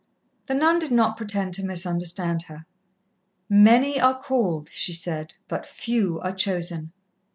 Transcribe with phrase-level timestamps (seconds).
[0.47, 2.65] The nun did not pretend to misunderstand her.
[3.47, 6.91] "Many are called," she said, "but few are chosen.